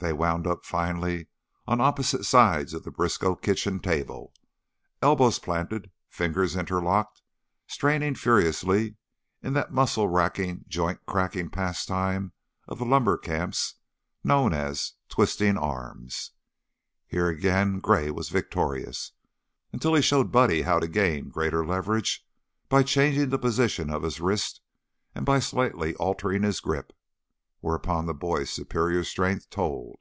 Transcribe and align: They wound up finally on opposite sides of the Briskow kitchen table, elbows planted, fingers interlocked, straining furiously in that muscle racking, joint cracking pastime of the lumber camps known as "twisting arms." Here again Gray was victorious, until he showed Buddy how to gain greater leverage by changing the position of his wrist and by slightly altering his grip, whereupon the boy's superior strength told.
They 0.00 0.12
wound 0.12 0.46
up 0.46 0.64
finally 0.64 1.26
on 1.66 1.80
opposite 1.80 2.22
sides 2.22 2.72
of 2.72 2.84
the 2.84 2.92
Briskow 2.92 3.34
kitchen 3.34 3.80
table, 3.80 4.32
elbows 5.02 5.40
planted, 5.40 5.90
fingers 6.08 6.54
interlocked, 6.54 7.20
straining 7.66 8.14
furiously 8.14 8.94
in 9.42 9.54
that 9.54 9.72
muscle 9.72 10.06
racking, 10.06 10.64
joint 10.68 11.00
cracking 11.04 11.50
pastime 11.50 12.32
of 12.68 12.78
the 12.78 12.84
lumber 12.86 13.16
camps 13.18 13.74
known 14.22 14.52
as 14.54 14.92
"twisting 15.08 15.56
arms." 15.56 16.30
Here 17.08 17.26
again 17.26 17.80
Gray 17.80 18.08
was 18.12 18.28
victorious, 18.28 19.10
until 19.72 19.94
he 19.94 20.00
showed 20.00 20.30
Buddy 20.30 20.62
how 20.62 20.78
to 20.78 20.86
gain 20.86 21.28
greater 21.28 21.66
leverage 21.66 22.24
by 22.68 22.84
changing 22.84 23.30
the 23.30 23.36
position 23.38 23.90
of 23.90 24.04
his 24.04 24.20
wrist 24.20 24.60
and 25.12 25.26
by 25.26 25.40
slightly 25.40 25.96
altering 25.96 26.44
his 26.44 26.60
grip, 26.60 26.92
whereupon 27.60 28.06
the 28.06 28.14
boy's 28.14 28.50
superior 28.50 29.02
strength 29.02 29.50
told. 29.50 30.00